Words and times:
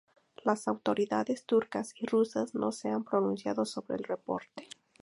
Las 0.43 0.67
autoridades 0.67 1.45
turcas 1.45 1.93
y 1.95 2.07
rusas 2.07 2.55
no 2.55 2.71
se 2.71 2.89
han 2.89 3.03
pronunciando 3.03 3.65
sobre 3.65 3.97
el 3.99 4.03
reporte. 4.03 4.67